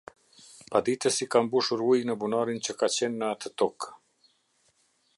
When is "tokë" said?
3.63-3.93